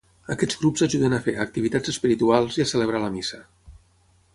Aquests 0.35 0.55
grups 0.61 0.83
ajuden 0.87 1.17
a 1.17 1.21
fer 1.29 1.35
activitats 1.45 1.95
espirituals 1.95 2.61
i 2.61 2.65
a 2.65 2.69
celebrar 2.75 3.05
la 3.07 3.15
missa. 3.21 3.45